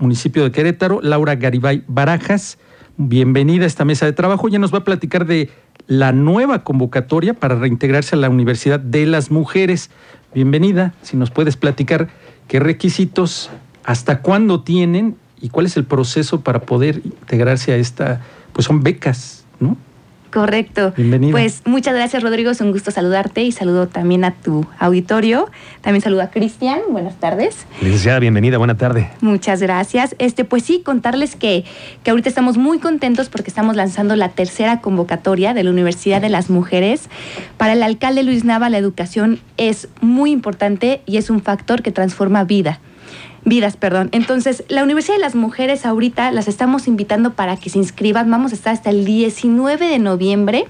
[0.00, 2.58] municipio de Querétaro, Laura Garibay Barajas.
[2.96, 4.48] Bienvenida a esta mesa de trabajo.
[4.48, 5.50] Ya nos va a platicar de
[5.86, 9.90] la nueva convocatoria para reintegrarse a la Universidad de las Mujeres.
[10.34, 12.08] Bienvenida, si nos puedes platicar
[12.48, 13.50] qué requisitos,
[13.84, 18.20] hasta cuándo tienen y cuál es el proceso para poder integrarse a esta,
[18.52, 19.76] pues son becas, ¿no?
[20.32, 20.92] Correcto.
[20.96, 21.32] Bienvenido.
[21.32, 22.50] Pues muchas gracias, Rodrigo.
[22.50, 25.50] Es un gusto saludarte y saludo también a tu auditorio.
[25.80, 26.80] También saludo a Cristian.
[26.90, 27.66] Buenas tardes.
[27.80, 28.58] Licenciada, bienvenida.
[28.58, 29.10] Buena tarde.
[29.20, 30.14] Muchas gracias.
[30.18, 31.64] Este, pues sí, contarles que,
[32.04, 36.28] que ahorita estamos muy contentos porque estamos lanzando la tercera convocatoria de la Universidad de
[36.28, 37.08] las Mujeres.
[37.56, 41.92] Para el alcalde Luis Nava, la educación es muy importante y es un factor que
[41.92, 42.80] transforma vida
[43.50, 44.08] vidas, perdón.
[44.12, 48.30] Entonces, la Universidad de las Mujeres ahorita las estamos invitando para que se inscriban.
[48.30, 50.66] Vamos a estar hasta el 19 de noviembre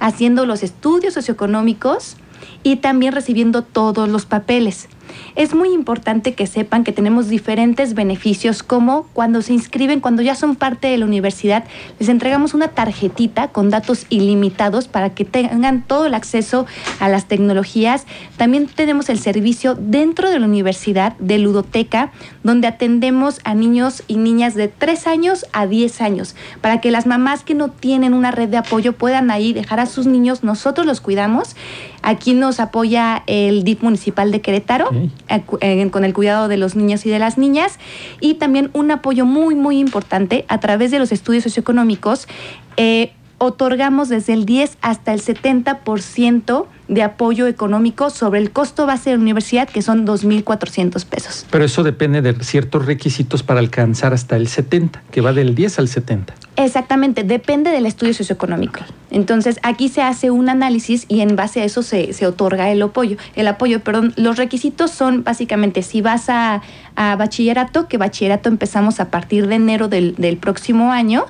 [0.00, 2.18] haciendo los estudios socioeconómicos
[2.62, 4.88] y también recibiendo todos los papeles.
[5.36, 10.34] Es muy importante que sepan que tenemos diferentes beneficios como cuando se inscriben, cuando ya
[10.34, 11.64] son parte de la universidad,
[11.98, 16.66] les entregamos una tarjetita con datos ilimitados para que tengan todo el acceso
[17.00, 18.06] a las tecnologías.
[18.36, 24.16] También tenemos el servicio dentro de la universidad de ludoteca, donde atendemos a niños y
[24.16, 28.30] niñas de 3 años a 10 años, para que las mamás que no tienen una
[28.30, 31.56] red de apoyo puedan ahí dejar a sus niños, nosotros los cuidamos.
[32.02, 34.90] Aquí nos apoya el DIF municipal de Querétaro.
[35.28, 37.78] Eh, con el cuidado de los niños y de las niñas
[38.20, 42.28] y también un apoyo muy, muy importante a través de los estudios socioeconómicos.
[42.76, 43.12] Eh,
[43.44, 49.16] otorgamos desde el 10 hasta el 70% de apoyo económico sobre el costo base de
[49.16, 51.46] la universidad, que son 2.400 pesos.
[51.50, 55.78] Pero eso depende de ciertos requisitos para alcanzar hasta el 70, que va del 10
[55.78, 56.34] al 70.
[56.56, 58.80] Exactamente, depende del estudio socioeconómico.
[59.10, 62.80] Entonces, aquí se hace un análisis y en base a eso se, se otorga el
[62.82, 63.16] apoyo.
[63.34, 66.62] El apoyo, perdón, los requisitos son básicamente si vas a,
[66.96, 71.26] bachillerato, que bachillerato empezamos a partir de enero del, del próximo año,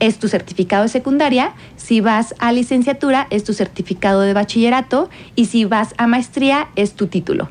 [0.00, 5.46] es tu certificado de secundaria, si vas a licenciatura es tu certificado de bachillerato y
[5.46, 7.48] si vas a maestría es tu título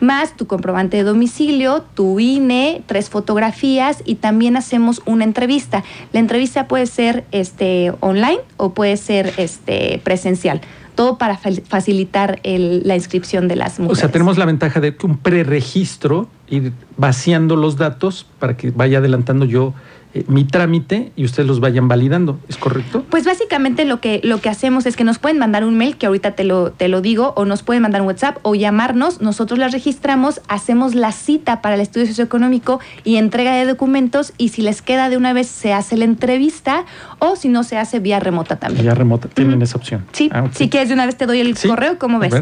[0.00, 5.84] más tu comprobante de domicilio, tu INE, tres fotografías y también hacemos una entrevista.
[6.12, 10.60] La entrevista puede ser este, online o puede ser este, presencial.
[10.94, 13.98] Todo para facilitar la inscripción de las mujeres.
[13.98, 18.98] O sea, tenemos la ventaja de un preregistro, ir vaciando los datos para que vaya
[18.98, 19.74] adelantando yo
[20.14, 23.04] eh, mi trámite y ustedes los vayan validando, ¿es correcto?
[23.10, 26.06] Pues básicamente lo que, lo que hacemos es que nos pueden mandar un mail, que
[26.06, 29.58] ahorita te lo, te lo digo, o nos pueden mandar un WhatsApp o llamarnos, nosotros
[29.58, 34.62] las registramos, hacemos la cita para el estudio socioeconómico y entrega de documentos y si
[34.62, 36.86] les queda de una vez se hace la entrevista
[37.18, 38.84] o si no se hace vía remota también.
[38.84, 40.06] Vía remota, tienen esa opción.
[40.12, 42.32] Sí, ah, si quieres de una vez te doy el correo, ¿cómo ves?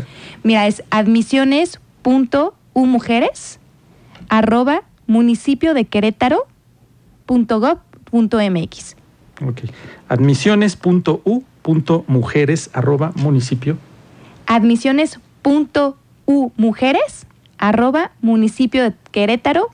[0.44, 3.58] Mira, es admisiones.umujeres
[4.28, 6.46] arroba municipio de Querétaro
[7.26, 8.96] .gov.mx.
[9.46, 9.60] Ok.
[10.08, 13.76] Admisiones.u.mujeres arroba municipio.
[14.46, 17.26] Admisiones.umujeres
[17.58, 19.70] arroba municipio de Querétaro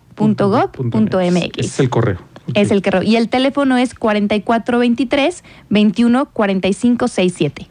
[1.56, 2.18] Es el correo.
[2.54, 3.02] Es el correo.
[3.02, 7.68] Y el teléfono es 4423 214567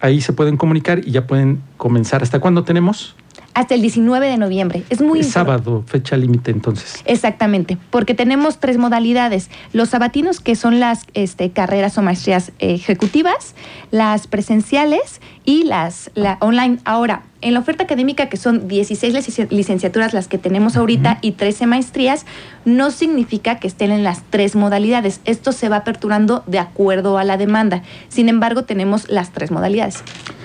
[0.00, 2.22] Ahí se pueden comunicar y ya pueden comenzar.
[2.22, 3.14] ¿Hasta cuándo tenemos?
[3.54, 4.82] hasta el 19 de noviembre.
[4.90, 7.02] Es muy es sábado, fecha límite entonces.
[7.04, 9.48] Exactamente, porque tenemos tres modalidades.
[9.72, 13.54] Los sabatinos, que son las este, carreras o maestrías ejecutivas,
[13.92, 16.78] las presenciales y las la online.
[16.84, 21.66] Ahora, en la oferta académica, que son 16 licenciaturas las que tenemos ahorita y 13
[21.66, 22.26] maestrías,
[22.64, 25.20] no significa que estén en las tres modalidades.
[25.26, 27.82] Esto se va aperturando de acuerdo a la demanda.
[28.08, 30.02] Sin embargo, tenemos las tres modalidades.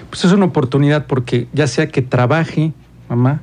[0.09, 2.73] Pues es una oportunidad porque ya sea que trabaje
[3.09, 3.41] mamá,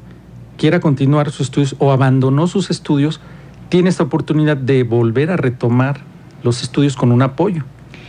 [0.57, 3.21] quiera continuar sus estudios o abandonó sus estudios,
[3.69, 6.01] tiene esta oportunidad de volver a retomar
[6.43, 7.65] los estudios con un apoyo,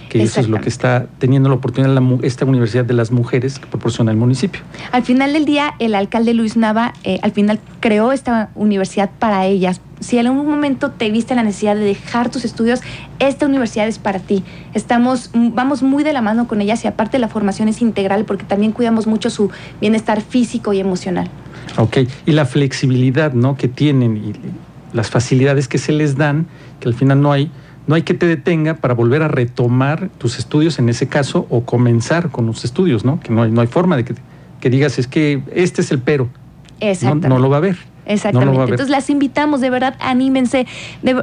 [0.09, 3.67] que eso es lo que está teniendo la oportunidad esta Universidad de las Mujeres que
[3.67, 4.61] proporciona el municipio.
[4.91, 9.45] Al final del día, el alcalde Luis Nava eh, al final creó esta universidad para
[9.45, 9.81] ellas.
[9.99, 12.81] Si en algún momento te viste la necesidad de dejar tus estudios,
[13.19, 14.43] esta universidad es para ti.
[14.73, 18.45] Estamos, vamos muy de la mano con ellas y aparte la formación es integral porque
[18.45, 19.49] también cuidamos mucho su
[19.81, 21.29] bienestar físico y emocional.
[21.77, 23.57] Ok, y la flexibilidad ¿no?
[23.57, 24.33] que tienen y
[24.93, 26.47] las facilidades que se les dan,
[26.79, 27.51] que al final no hay,
[27.87, 31.63] no hay que te detenga para volver a retomar tus estudios en ese caso o
[31.63, 33.19] comenzar con los estudios, ¿no?
[33.19, 34.15] Que no hay, no hay forma de que,
[34.59, 36.29] que digas, es que este es el pero.
[36.79, 37.29] Exactamente.
[37.29, 37.77] no lo va a ver.
[38.05, 38.61] Exactamente.
[38.61, 40.65] Entonces las invitamos, de verdad, anímense.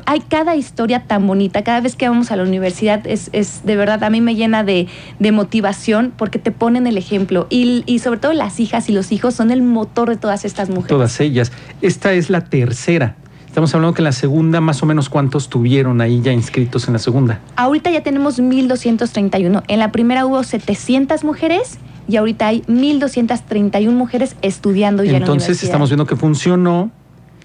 [0.05, 1.65] hay cada historia tan bonita.
[1.65, 4.65] Cada vez que vamos a la universidad es, es de verdad, a mí me llena
[4.65, 4.87] de,
[5.33, 7.47] motivación porque te ponen el ejemplo.
[7.49, 10.69] Y, y, sobre todo las hijas y los hijos son el motor de todas estas
[10.69, 10.89] mujeres.
[10.89, 11.53] Todas ellas.
[11.81, 13.17] Esta es la tercera.
[13.55, 16.95] Estamos hablando que en la segunda, más o menos, ¿cuántos tuvieron ahí ya inscritos en
[16.95, 17.39] la segunda?
[17.55, 19.63] Ahorita ya tenemos 1.231.
[19.69, 21.79] En la primera hubo 700 mujeres
[22.09, 25.69] y ahorita hay 1.231 mujeres estudiando ya en la Entonces universidad.
[25.69, 26.91] estamos viendo que funcionó,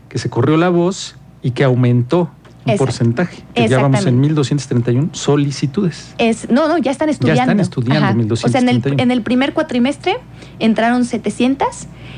[0.09, 2.31] que se corrió la voz y que aumentó
[2.65, 2.85] un Exacto.
[2.85, 3.43] porcentaje.
[3.53, 6.13] Que ya vamos en 1.231 solicitudes.
[6.17, 7.41] Es, no, no, ya están estudiando.
[7.41, 8.13] están estudiando, Ajá.
[8.13, 8.47] 1231.
[8.47, 10.17] O sea, en el, en el primer cuatrimestre
[10.59, 11.67] entraron 700,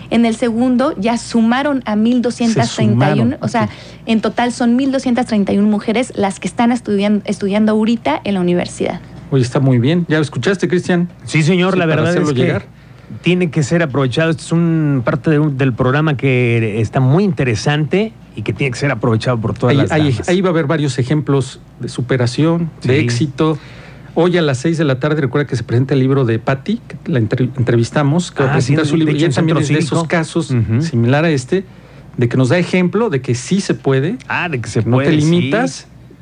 [0.09, 3.69] en el segundo ya sumaron a 1231, Se sumaron, o sea,
[4.05, 8.99] en total son 1231 mujeres las que están estudiando, estudiando ahorita en la universidad.
[9.31, 10.05] Oye, está muy bien.
[10.09, 11.09] ¿Ya lo escuchaste, Cristian?
[11.23, 12.65] Sí, señor, Sí, la verdad es que llegar.
[13.21, 14.29] Tiene que ser aprovechado.
[14.31, 18.71] Esto es un parte de un- del programa que está muy interesante y que tiene
[18.71, 20.29] que ser aprovechado por todas Ahí, las ahí- damas.
[20.29, 23.57] ahí va a haber varios ejemplos de superación, de éxito.
[24.13, 26.81] Hoy a las 6 de la tarde, recuerda que se presenta el libro de Patti,
[26.87, 29.15] que la entre- entrevistamos, que va a Ah, presentar sí, su libro.
[29.15, 30.81] Y también es de esos casos, Ujú.
[30.81, 31.63] similar a este,
[32.17, 34.97] de que nos da ejemplo de que sí se puede, Ah, de que se no
[34.97, 35.27] puede, te sí.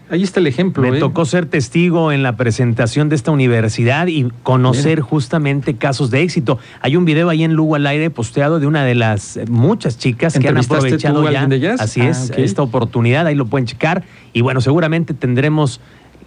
[0.10, 0.82] Ahí está el ejemplo.
[0.84, 1.00] Me ¿eh?
[1.00, 6.58] tocó ser testigo en la presentación de esta universidad y conocer justamente casos de éxito.
[6.82, 10.34] Hay un video ahí en Lugo al aire posteado de una de las muchas chicas
[10.34, 11.46] que han ¿Entrevistaste tú aprovechado ya.
[11.48, 11.70] de?
[11.80, 14.04] Así Ah, es, esta oportunidad, ahí lo pueden checar.
[14.34, 15.80] Y bueno, seguramente tendremos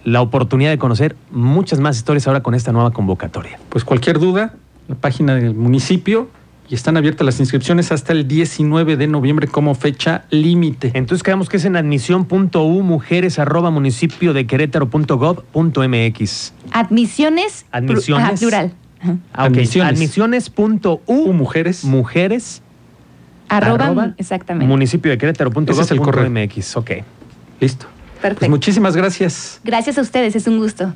[0.05, 3.59] la oportunidad de conocer muchas más historias ahora con esta nueva convocatoria.
[3.69, 4.53] Pues cualquier duda,
[4.87, 6.29] la página del municipio
[6.69, 10.91] y están abiertas las inscripciones hasta el 19 de noviembre como fecha límite.
[10.93, 16.53] Entonces quedamos que es en admisión.u mujeres arroba municipio de querétaro.gov.mx.
[16.71, 17.65] Admisiones.
[17.71, 18.25] Admisiones.
[18.25, 18.71] ajá, plural.
[19.01, 19.17] Ajá.
[19.33, 19.51] Ah, ok.
[19.51, 19.93] Admisiones.
[19.93, 21.83] Admisiones.u U mujeres.
[21.83, 22.61] mujeres
[23.49, 24.67] Arroba, Arroba exactamente.
[24.67, 25.71] municipio de Querétaro.gov.mx.
[25.71, 26.31] Ese es el correo.
[26.75, 26.91] Ok.
[27.59, 27.87] Listo.
[28.21, 28.39] Perfecto.
[28.39, 29.59] Pues muchísimas gracias.
[29.63, 30.93] Gracias a ustedes, es un gusto.